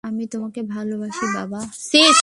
[0.03, 1.59] আমি তোমাকে ভালোবাসি, বাবা।